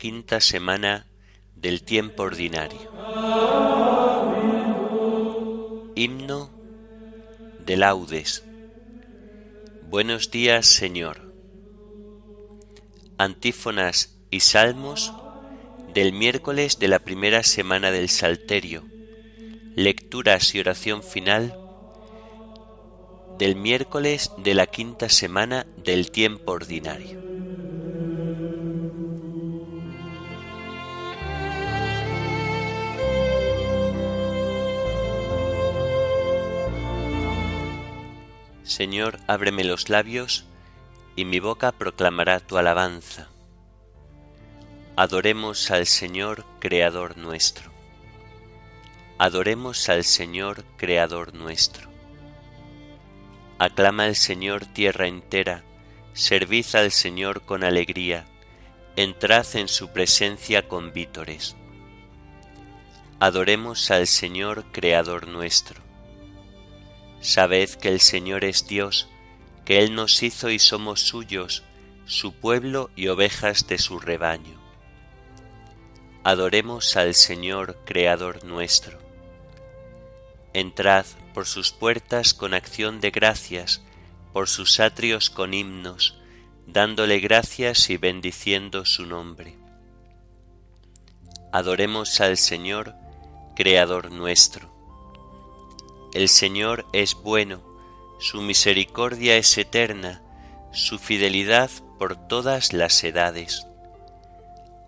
[0.00, 1.06] quinta semana
[1.54, 2.90] del tiempo ordinario.
[5.94, 6.50] Himno
[7.66, 8.42] de laudes.
[9.90, 11.34] Buenos días, Señor.
[13.18, 15.12] Antífonas y salmos
[15.92, 18.84] del miércoles de la primera semana del Salterio.
[19.76, 21.54] Lecturas y oración final
[23.38, 27.29] del miércoles de la quinta semana del tiempo ordinario.
[38.70, 40.44] Señor, ábreme los labios,
[41.16, 43.26] y mi boca proclamará tu alabanza.
[44.94, 47.72] Adoremos al Señor, Creador nuestro.
[49.18, 51.90] Adoremos al Señor, Creador nuestro.
[53.58, 55.64] Aclama al Señor tierra entera,
[56.12, 58.24] servid al Señor con alegría,
[58.94, 61.56] entrad en su presencia con vítores.
[63.18, 65.89] Adoremos al Señor, Creador nuestro.
[67.20, 69.08] Sabed que el Señor es Dios,
[69.64, 71.62] que Él nos hizo y somos suyos,
[72.06, 74.58] su pueblo y ovejas de su rebaño.
[76.24, 78.98] Adoremos al Señor, Creador nuestro.
[80.52, 83.82] Entrad por sus puertas con acción de gracias,
[84.32, 86.18] por sus atrios con himnos,
[86.66, 89.56] dándole gracias y bendiciendo su nombre.
[91.52, 92.94] Adoremos al Señor,
[93.56, 94.79] Creador nuestro.
[96.12, 97.60] El Señor es bueno,
[98.18, 100.22] su misericordia es eterna,
[100.72, 103.66] su fidelidad por todas las edades.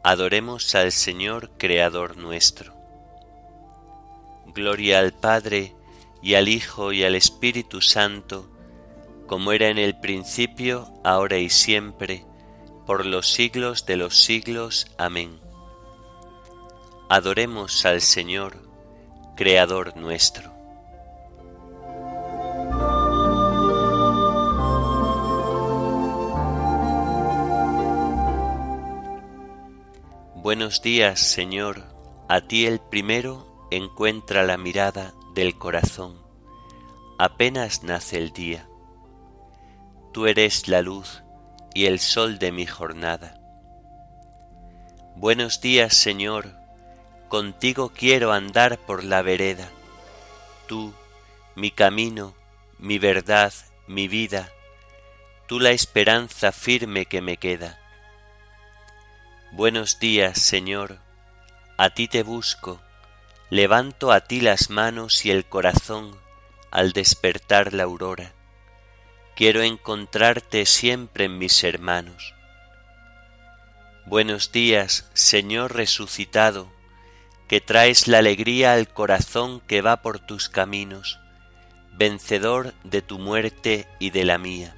[0.03, 2.75] Adoremos al Señor Creador nuestro.
[4.47, 5.75] Gloria al Padre,
[6.21, 8.49] y al Hijo, y al Espíritu Santo,
[9.27, 12.25] como era en el principio, ahora y siempre,
[12.85, 14.89] por los siglos de los siglos.
[14.99, 15.41] Amén.
[17.09, 18.59] Adoremos al Señor,
[19.37, 20.52] Creador nuestro.
[30.43, 31.85] Buenos días, Señor,
[32.29, 36.21] a ti el primero encuentra la mirada del corazón,
[37.17, 38.69] apenas nace el día.
[40.13, 41.23] Tú eres la luz
[41.75, 43.41] y el sol de mi jornada.
[45.15, 46.57] Buenos días, Señor,
[47.29, 49.71] contigo quiero andar por la vereda.
[50.67, 50.93] Tú,
[51.55, 52.35] mi camino,
[52.81, 53.53] mi verdad,
[53.87, 54.51] mi vida,
[55.47, 57.79] tú la esperanza firme que me queda
[59.55, 60.97] Buenos días, Señor,
[61.77, 62.81] a ti te busco,
[63.51, 66.17] levanto a ti las manos y el corazón
[66.71, 68.33] al despertar la aurora.
[69.37, 72.33] Quiero encontrarte siempre en mis hermanos.
[74.07, 76.73] Buenos días, Señor resucitado,
[77.47, 81.21] que traes la alegría al corazón que va por tus caminos,
[81.93, 84.75] vencedor de tu muerte y de la mía.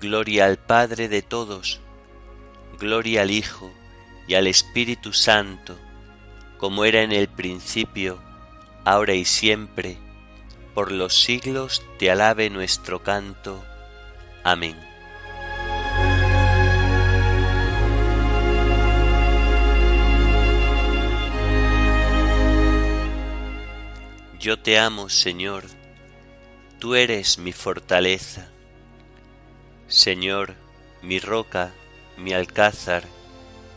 [0.00, 1.82] Gloria al Padre de todos,
[2.76, 3.72] Gloria al Hijo
[4.26, 5.78] y al Espíritu Santo,
[6.58, 8.18] como era en el principio,
[8.84, 9.98] ahora y siempre,
[10.74, 13.64] por los siglos te alabe nuestro canto.
[14.42, 14.76] Amén.
[24.44, 25.64] Yo te amo, Señor,
[26.78, 28.50] tú eres mi fortaleza.
[29.88, 30.54] Señor,
[31.00, 31.72] mi roca,
[32.16, 33.04] mi alcázar,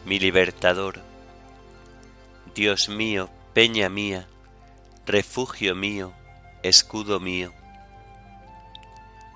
[0.05, 1.01] mi libertador.
[2.53, 4.27] Dios mío, peña mía,
[5.05, 6.13] refugio mío,
[6.63, 7.53] escudo mío,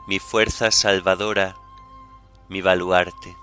[0.08, 1.56] mi fuerza salvadora,
[2.50, 3.36] mi baluarte.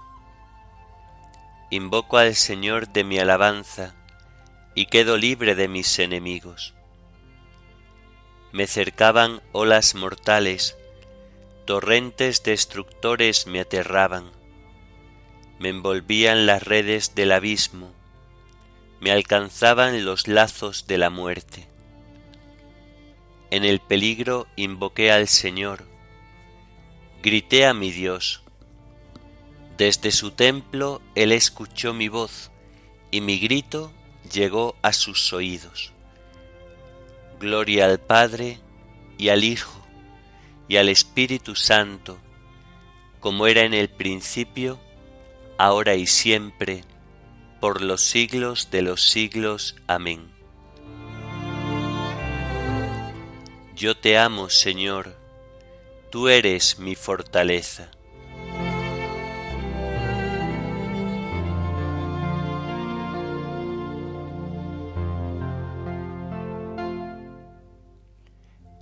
[1.71, 3.95] Invoco al Señor de mi alabanza
[4.75, 6.75] y quedo libre de mis enemigos.
[8.53, 10.77] Me cercaban olas mortales,
[11.67, 14.38] torrentes destructores me aterraban
[15.59, 17.93] me envolvían las redes del abismo,
[19.01, 21.67] me alcanzaban los lazos de la muerte.
[23.51, 25.85] En el peligro invoqué al Señor,
[27.23, 28.43] grité a mi Dios.
[29.77, 32.51] Desde su templo Él escuchó mi voz
[33.11, 33.93] y mi grito
[34.33, 35.93] llegó a sus oídos.
[37.41, 38.59] Gloria al Padre
[39.17, 39.87] y al Hijo
[40.69, 42.19] y al Espíritu Santo,
[43.21, 44.79] como era en el principio,
[45.59, 46.85] ahora y siempre,
[47.61, 49.77] por los siglos de los siglos.
[49.87, 50.33] Amén.
[53.77, 55.17] Yo te amo, Señor,
[56.11, 57.91] tú eres mi fortaleza.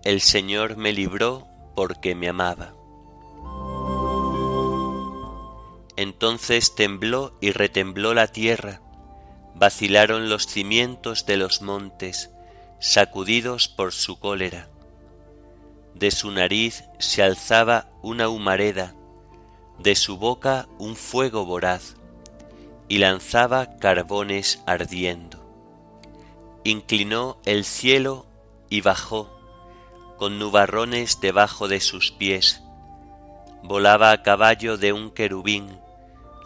[0.04, 2.75] El Señor me libró porque me amaba.
[5.96, 8.80] Entonces tembló y retembló la tierra,
[9.54, 12.30] vacilaron los cimientos de los montes,
[12.78, 14.68] sacudidos por su cólera.
[15.94, 18.94] De su nariz se alzaba una humareda,
[19.78, 21.96] de su boca un fuego voraz,
[22.88, 25.42] y lanzaba carbones ardiendo.
[26.64, 28.26] Inclinó el cielo
[28.68, 29.30] y bajó,
[30.18, 32.62] con nubarrones debajo de sus pies.
[33.62, 35.78] Volaba a caballo de un querubín,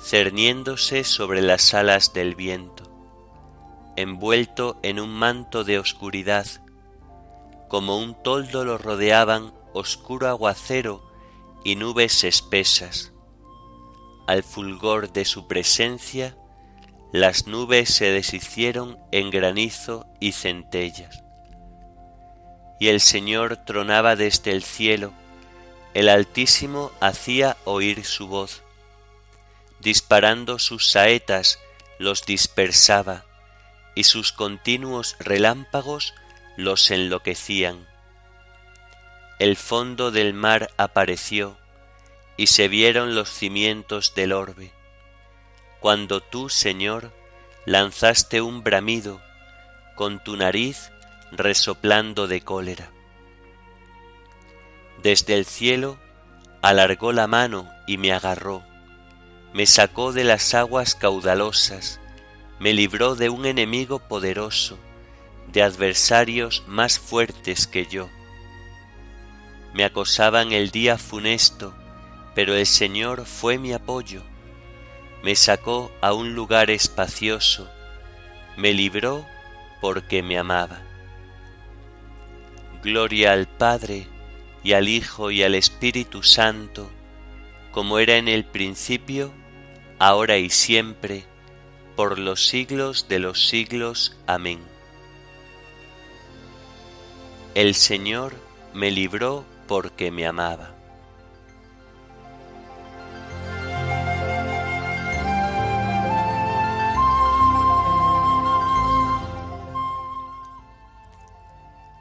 [0.02, 2.85] cerniéndose sobre las alas del viento,
[3.97, 6.47] envuelto en un manto de oscuridad,
[7.69, 11.02] como un toldo lo rodeaban oscuro aguacero
[11.64, 13.12] y nubes espesas.
[14.26, 16.37] Al fulgor de su presencia,
[17.12, 21.23] las nubes se deshicieron en granizo y centellas
[22.81, 25.12] y el Señor tronaba desde el cielo,
[25.93, 28.62] el Altísimo hacía oír su voz.
[29.81, 31.59] Disparando sus saetas
[31.99, 33.25] los dispersaba,
[33.94, 36.15] y sus continuos relámpagos
[36.56, 37.88] los enloquecían.
[39.38, 41.56] El fondo del mar apareció,
[42.37, 44.73] y se vieron los cimientos del orbe.
[45.81, 47.12] Cuando tú, Señor,
[47.65, 49.21] lanzaste un bramido,
[49.94, 50.91] con tu nariz
[51.32, 52.91] resoplando de cólera.
[55.03, 55.99] Desde el cielo
[56.61, 58.62] alargó la mano y me agarró,
[59.52, 62.00] me sacó de las aguas caudalosas,
[62.61, 64.79] me libró de un enemigo poderoso,
[65.52, 68.08] de adversarios más fuertes que yo.
[69.75, 71.75] Me acosaban el día funesto,
[72.35, 74.23] pero el Señor fue mi apoyo.
[75.23, 77.69] Me sacó a un lugar espacioso,
[78.56, 79.26] me libró
[79.81, 80.81] porque me amaba.
[82.82, 84.06] Gloria al Padre,
[84.62, 86.91] y al Hijo, y al Espíritu Santo,
[87.73, 89.32] como era en el principio,
[90.00, 91.25] ahora y siempre,
[91.94, 94.17] por los siglos de los siglos.
[94.26, 94.58] Amén.
[97.55, 98.35] El Señor
[98.73, 100.75] me libró porque me amaba.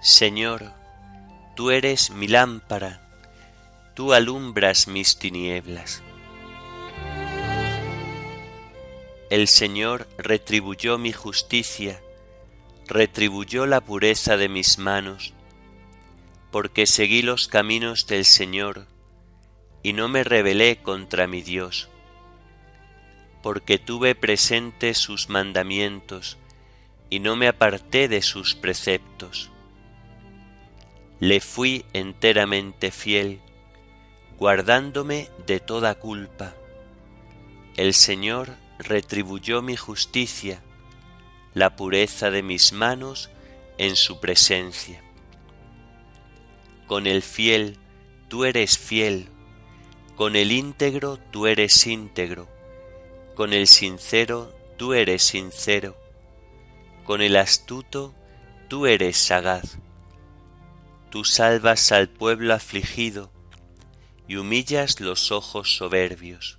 [0.01, 0.71] Señor,
[1.55, 3.01] tú eres mi lámpara,
[3.93, 6.01] tú alumbras mis tinieblas.
[9.29, 12.01] El Señor retribuyó mi justicia,
[12.87, 15.33] retribuyó la pureza de mis manos,
[16.51, 18.87] porque seguí los caminos del Señor
[19.83, 21.89] y no me rebelé contra mi Dios,
[23.43, 26.37] porque tuve presente sus mandamientos
[27.09, 29.51] y no me aparté de sus preceptos
[31.19, 33.41] le fui enteramente fiel,
[34.37, 36.53] guardándome de toda culpa.
[37.75, 40.63] El Señor retribuyó mi justicia,
[41.53, 43.29] la pureza de mis manos
[43.77, 45.03] en su presencia.
[46.87, 47.77] Con el fiel
[48.27, 49.27] tú eres fiel,
[50.15, 52.47] con el íntegro tú eres íntegro,
[53.35, 55.95] con el sincero tú eres sincero,
[57.03, 58.15] con el astuto
[58.67, 59.77] tú eres sagaz
[61.09, 63.31] Tú salvas al pueblo afligido
[64.27, 66.58] y humillas los ojos soberbios.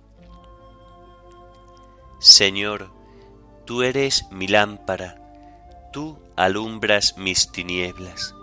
[2.21, 2.91] Señor,
[3.65, 5.19] tú eres mi lámpara,
[5.91, 8.35] tú alumbras mis tinieblas.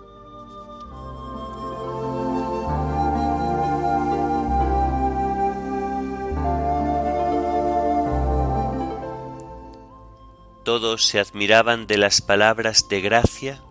[10.65, 13.63] Todos se admiraban de las palabras de gracia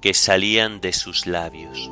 [0.00, 1.90] que salían de sus labios.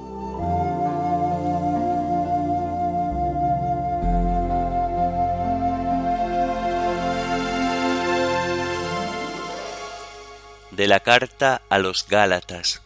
[10.76, 12.82] De la carta a los Gálatas.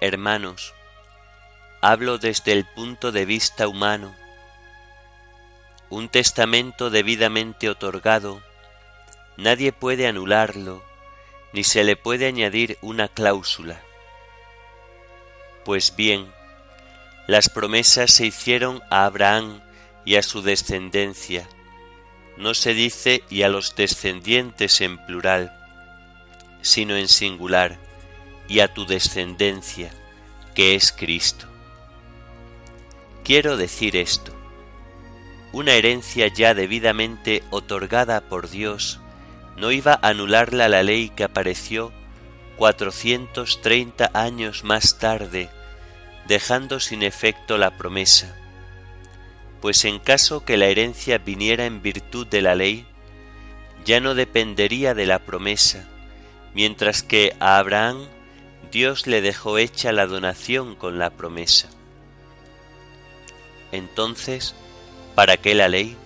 [0.00, 0.72] Hermanos,
[1.82, 4.16] hablo desde el punto de vista humano.
[5.90, 8.42] Un testamento debidamente otorgado,
[9.36, 10.82] nadie puede anularlo,
[11.52, 13.82] ni se le puede añadir una cláusula.
[15.66, 16.32] Pues bien,
[17.26, 19.60] las promesas se hicieron a Abraham
[20.06, 21.46] y a su descendencia.
[22.38, 25.59] No se dice y a los descendientes en plural,
[26.62, 27.78] sino en singular,
[28.48, 29.90] y a tu descendencia,
[30.54, 31.46] que es Cristo.
[33.24, 34.32] Quiero decir esto.
[35.52, 39.00] Una herencia ya debidamente otorgada por Dios
[39.56, 41.92] no iba a anularla la ley que apareció
[42.56, 45.48] 430 años más tarde,
[46.26, 48.36] dejando sin efecto la promesa.
[49.60, 52.86] Pues en caso que la herencia viniera en virtud de la ley,
[53.84, 55.88] ya no dependería de la promesa,
[56.54, 58.06] mientras que a Abraham
[58.70, 61.68] Dios le dejó hecha la donación con la promesa.
[63.72, 64.54] Entonces,
[65.14, 65.96] ¿para qué la ley?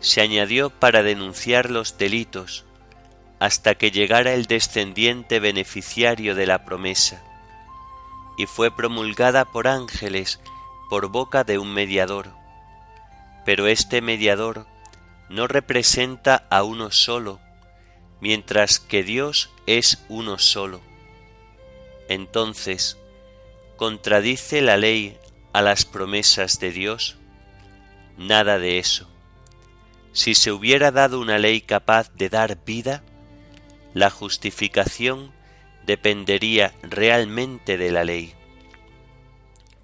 [0.00, 2.64] Se añadió para denunciar los delitos,
[3.38, 7.22] hasta que llegara el descendiente beneficiario de la promesa,
[8.36, 10.40] y fue promulgada por ángeles
[10.90, 12.30] por boca de un mediador.
[13.44, 14.66] Pero este mediador
[15.28, 17.40] no representa a uno solo,
[18.24, 20.80] mientras que Dios es uno solo.
[22.08, 22.96] Entonces,
[23.76, 25.18] ¿contradice la ley
[25.52, 27.18] a las promesas de Dios?
[28.16, 29.10] Nada de eso.
[30.14, 33.02] Si se hubiera dado una ley capaz de dar vida,
[33.92, 35.30] la justificación
[35.84, 38.32] dependería realmente de la ley.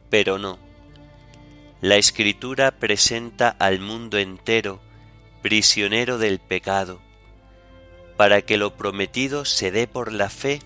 [0.09, 0.59] Pero no.
[1.82, 4.80] La escritura presenta al mundo entero
[5.42, 7.02] prisionero del pecado,
[8.20, 10.58] para que lo prometido se dé por la fe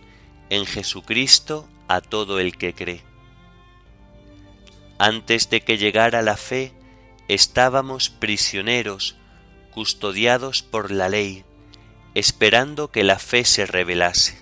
[0.50, 3.04] en Jesucristo a todo el que cree.
[4.98, 6.72] Antes de que llegara la fe,
[7.28, 9.14] estábamos prisioneros,
[9.70, 11.44] custodiados por la ley,
[12.16, 14.36] esperando que la fe se revelase.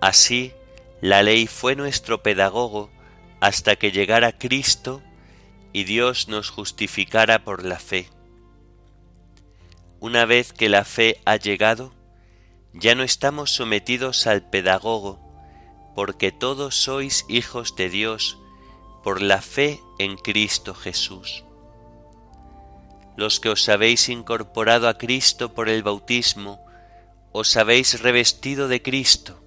[0.00, 0.52] Así,
[1.00, 2.90] la ley fue nuestro pedagogo
[3.38, 5.00] hasta que llegara Cristo
[5.72, 8.08] y Dios nos justificara por la fe.
[10.06, 11.92] Una vez que la fe ha llegado,
[12.72, 15.18] ya no estamos sometidos al pedagogo,
[15.96, 18.38] porque todos sois hijos de Dios
[19.02, 21.42] por la fe en Cristo Jesús.
[23.16, 26.64] Los que os habéis incorporado a Cristo por el bautismo,
[27.32, 29.42] os habéis revestido de Cristo.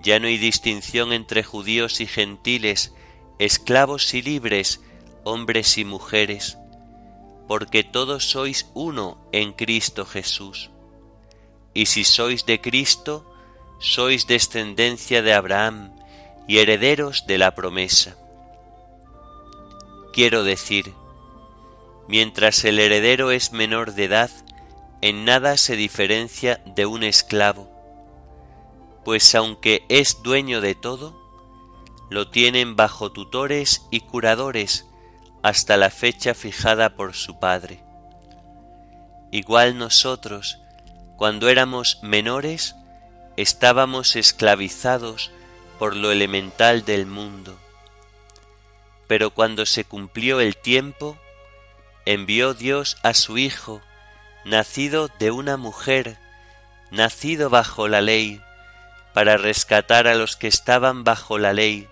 [0.00, 2.94] Ya no hay distinción entre judíos y gentiles,
[3.40, 4.80] esclavos y libres,
[5.24, 6.56] hombres y mujeres,
[7.50, 10.70] porque todos sois uno en Cristo Jesús.
[11.74, 13.28] Y si sois de Cristo,
[13.80, 15.92] sois descendencia de Abraham
[16.46, 18.16] y herederos de la promesa.
[20.12, 20.94] Quiero decir,
[22.06, 24.30] mientras el heredero es menor de edad,
[25.00, 27.68] en nada se diferencia de un esclavo,
[29.04, 31.20] pues aunque es dueño de todo,
[32.10, 34.86] lo tienen bajo tutores y curadores
[35.42, 37.82] hasta la fecha fijada por su Padre.
[39.30, 40.58] Igual nosotros,
[41.16, 42.74] cuando éramos menores,
[43.36, 45.30] estábamos esclavizados
[45.78, 47.58] por lo elemental del mundo.
[49.06, 51.18] Pero cuando se cumplió el tiempo,
[52.04, 53.80] envió Dios a su Hijo,
[54.44, 56.18] nacido de una mujer,
[56.90, 58.42] nacido bajo la ley,
[59.14, 61.88] para rescatar a los que estaban bajo la ley,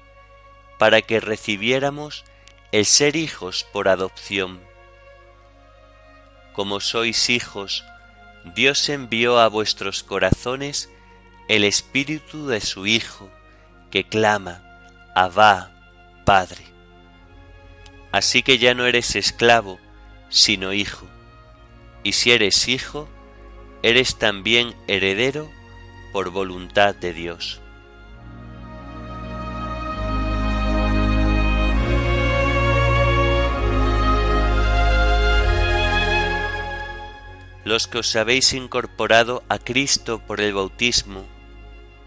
[0.78, 2.24] para que recibiéramos
[2.70, 4.60] el ser hijos por adopción.
[6.52, 7.84] Como sois hijos,
[8.54, 10.90] Dios envió a vuestros corazones
[11.48, 13.30] el espíritu de su Hijo,
[13.90, 14.62] que clama,
[15.14, 15.72] Abba,
[16.26, 16.64] Padre.
[18.12, 19.78] Así que ya no eres esclavo,
[20.28, 21.06] sino hijo,
[22.02, 23.08] y si eres hijo,
[23.82, 25.50] eres también heredero
[26.12, 27.62] por voluntad de Dios.
[37.68, 41.26] Los que os habéis incorporado a Cristo por el bautismo,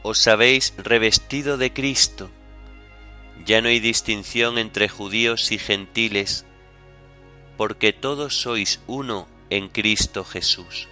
[0.02, 2.32] os habéis revestido de Cristo.
[3.46, 6.46] Ya no hay distinción entre judíos y gentiles,
[7.58, 10.88] porque todos sois uno en Cristo Jesús.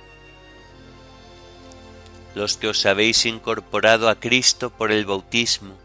[2.36, 5.80] Los que os habéis incorporado a Cristo por el bautismo,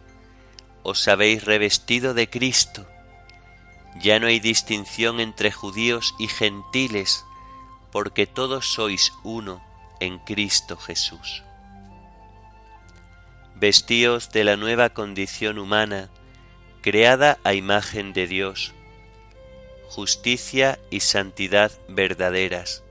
[0.82, 2.86] os habéis revestido de Cristo.
[4.02, 7.24] Ya no hay distinción entre judíos y gentiles,
[7.94, 9.62] porque todos sois uno
[10.00, 11.44] en Cristo Jesús.
[13.54, 16.10] Vestíos de la nueva condición humana,
[16.82, 18.74] creada a imagen de Dios,
[19.88, 22.82] justicia y santidad verdaderas,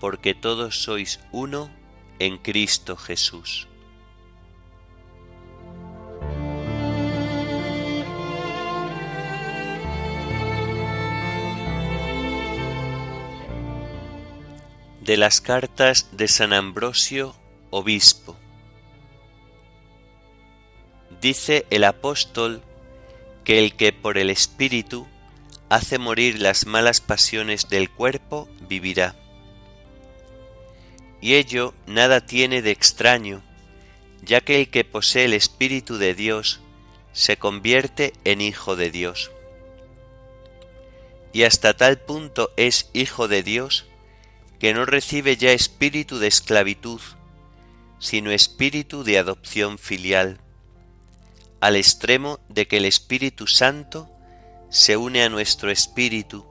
[0.00, 1.68] porque todos sois uno
[2.20, 3.68] en Cristo Jesús.
[15.04, 17.36] De las cartas de San Ambrosio,
[17.68, 18.38] obispo.
[21.20, 22.62] Dice el apóstol
[23.44, 25.06] que el que por el Espíritu
[25.68, 29.14] hace morir las malas pasiones del cuerpo vivirá.
[31.20, 33.42] Y ello nada tiene de extraño,
[34.22, 36.60] ya que el que posee el Espíritu de Dios
[37.12, 39.30] se convierte en hijo de Dios.
[41.34, 43.84] Y hasta tal punto es hijo de Dios
[44.64, 46.98] que no recibe ya espíritu de esclavitud,
[47.98, 50.40] sino espíritu de adopción filial,
[51.60, 54.08] al extremo de que el Espíritu Santo
[54.70, 56.46] se une a nuestro espíritu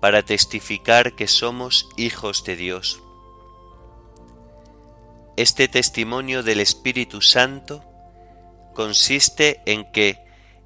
[0.00, 3.00] para testificar que somos hijos de Dios.
[5.36, 7.84] Este testimonio del Espíritu Santo
[8.74, 10.18] consiste en que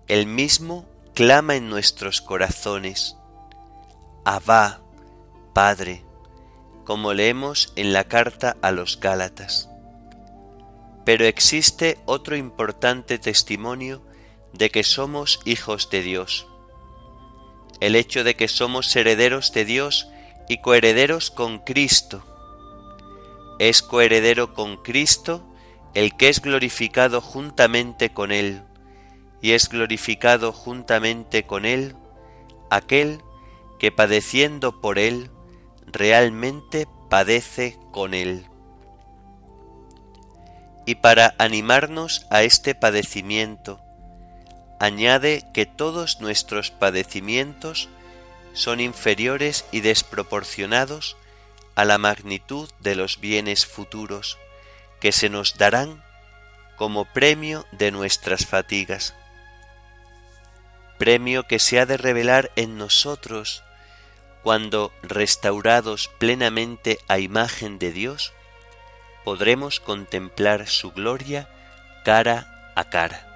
[0.08, 3.18] el mismo clama en nuestros corazones,
[4.24, 4.80] Abba,
[5.52, 6.05] Padre,
[6.86, 9.68] como leemos en la carta a los Gálatas.
[11.04, 14.02] Pero existe otro importante testimonio
[14.52, 16.46] de que somos hijos de Dios.
[17.80, 20.08] El hecho de que somos herederos de Dios
[20.48, 22.24] y coherederos con Cristo.
[23.58, 25.44] Es coheredero con Cristo
[25.94, 28.62] el que es glorificado juntamente con Él,
[29.40, 31.96] y es glorificado juntamente con Él
[32.70, 33.22] aquel
[33.78, 35.30] que padeciendo por Él
[35.86, 38.46] realmente padece con él.
[40.84, 43.80] Y para animarnos a este padecimiento,
[44.78, 47.88] añade que todos nuestros padecimientos
[48.52, 51.16] son inferiores y desproporcionados
[51.74, 54.38] a la magnitud de los bienes futuros
[55.00, 56.02] que se nos darán
[56.76, 59.14] como premio de nuestras fatigas.
[60.98, 63.62] Premio que se ha de revelar en nosotros
[64.46, 68.32] cuando, restaurados plenamente a imagen de Dios,
[69.24, 71.48] podremos contemplar su gloria
[72.04, 73.26] cara a cara.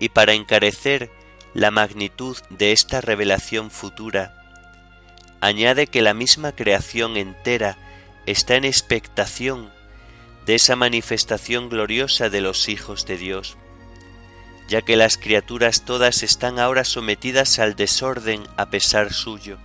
[0.00, 1.12] Y para encarecer
[1.54, 4.34] la magnitud de esta revelación futura,
[5.40, 7.78] añade que la misma creación entera
[8.26, 9.70] está en expectación
[10.44, 13.56] de esa manifestación gloriosa de los hijos de Dios,
[14.70, 19.58] ya que las criaturas todas están ahora sometidas al desorden a pesar suyo,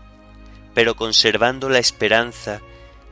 [0.73, 2.59] pero conservando la esperanza,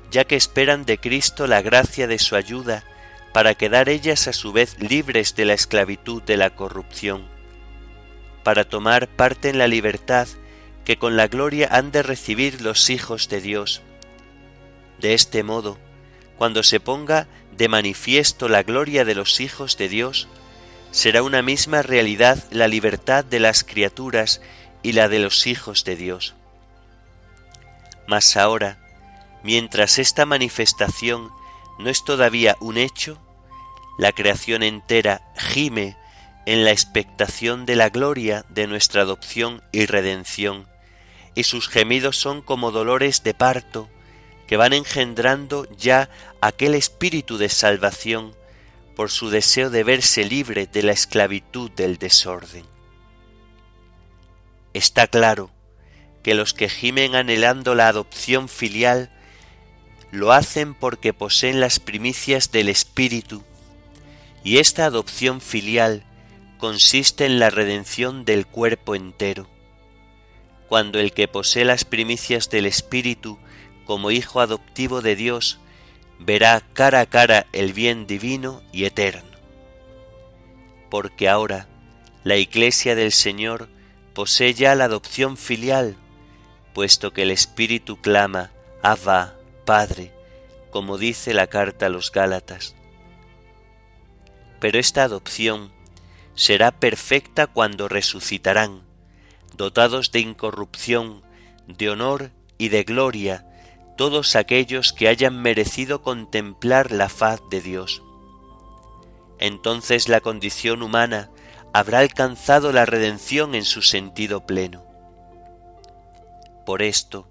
[0.10, 2.84] ya que esperan de Cristo la gracia de su ayuda,
[3.32, 7.27] para quedar ellas a su vez libres de la esclavitud de la corrupción,
[8.43, 10.27] para tomar parte en la libertad
[10.86, 13.84] que con la gloria han de recibir los hijos de Dios.
[14.99, 15.77] De este modo,
[16.39, 20.27] cuando se ponga de manifiesto la gloria de los hijos de Dios,
[20.93, 24.41] será una misma realidad la libertad de las criaturas
[24.84, 26.36] y la de los hijos de Dios.
[28.08, 28.77] Mas ahora,
[29.41, 31.32] mientras esta manifestación
[31.79, 33.17] no es todavía un hecho,
[33.97, 35.97] la creación entera gime
[36.45, 40.67] en la expectación de la gloria de nuestra adopción y redención,
[41.34, 43.89] y sus gemidos son como dolores de parto
[44.45, 48.36] que van engendrando ya aquel espíritu de salvación
[48.95, 52.65] por su deseo de verse libre de la esclavitud del desorden.
[54.73, 55.51] Está claro
[56.23, 59.12] que los que gimen anhelando la adopción filial
[60.12, 63.43] lo hacen porque poseen las primicias del Espíritu,
[64.43, 66.03] y esta adopción filial
[66.58, 69.49] consiste en la redención del cuerpo entero.
[70.69, 73.38] Cuando el que posee las primicias del Espíritu
[73.86, 75.60] como hijo adoptivo de Dios
[76.19, 79.38] verá cara a cara el bien divino y eterno.
[80.89, 81.67] Porque ahora
[82.23, 83.69] la Iglesia del Señor
[84.13, 85.97] posee ya la adopción filial,
[86.73, 90.13] puesto que el Espíritu clama, Abba, Padre,
[90.71, 92.76] como dice la carta a los Gálatas.
[94.60, 95.71] Pero esta adopción
[96.36, 98.84] será perfecta cuando resucitarán,
[99.56, 101.21] dotados de incorrupción,
[101.67, 103.45] de honor y de gloria,
[103.95, 108.03] todos aquellos que hayan merecido contemplar la faz de Dios.
[109.39, 111.29] Entonces la condición humana
[111.73, 114.84] habrá alcanzado la redención en su sentido pleno.
[116.65, 117.27] Por esto,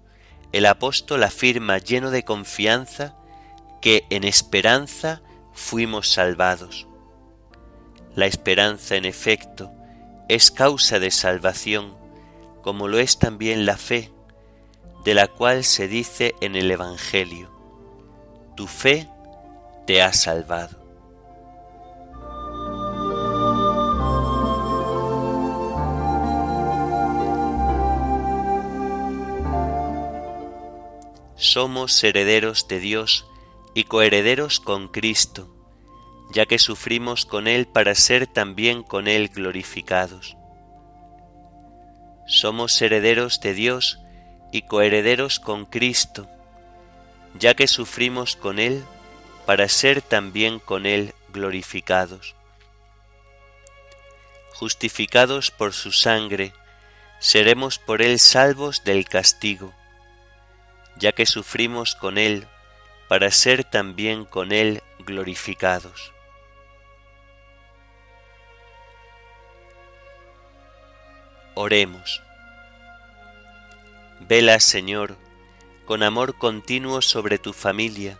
[0.51, 3.15] el apóstol afirma lleno de confianza
[3.81, 5.21] que en esperanza
[5.53, 6.87] fuimos salvados.
[8.15, 9.71] La esperanza, en efecto,
[10.29, 11.97] es causa de salvación,
[12.61, 14.12] como lo es también la fe,
[15.03, 17.51] de la cual se dice en el Evangelio,
[18.55, 19.09] tu fe
[19.85, 20.81] te ha salvado.
[31.35, 33.25] Somos herederos de Dios
[33.73, 35.53] y coherederos con Cristo,
[36.31, 40.37] ya que sufrimos con Él para ser también con Él glorificados.
[42.25, 43.99] Somos herederos de Dios
[44.53, 46.29] y coherederos con Cristo,
[47.37, 48.85] ya que sufrimos con Él
[49.47, 52.35] para ser también con Él glorificados.
[54.53, 56.53] Justificados por su sangre,
[57.19, 59.73] seremos por Él salvos del castigo,
[60.97, 62.47] ya que sufrimos con Él
[63.09, 66.13] para ser también con Él glorificados.
[71.55, 72.21] Oremos.
[74.25, 75.17] Vela, Señor,
[75.85, 78.17] con amor continuo sobre tu familia,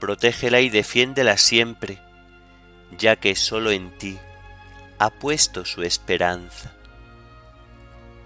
[0.00, 2.00] protégela y defiéndela siempre,
[2.98, 4.18] ya que sólo en ti
[4.98, 6.74] ha puesto su esperanza.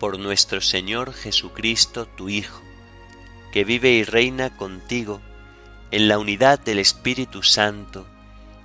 [0.01, 2.63] Por nuestro Señor Jesucristo, tu Hijo,
[3.53, 5.21] que vive y reina contigo,
[5.91, 8.07] en la unidad del Espíritu Santo,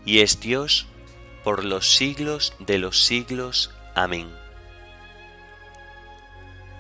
[0.06, 0.88] y es Dios
[1.44, 3.72] por los siglos de los siglos.
[3.94, 4.41] Amén.